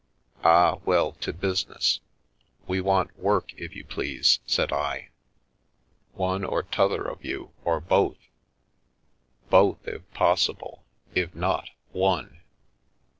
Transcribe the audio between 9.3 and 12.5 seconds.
Both, if possible. If not, one."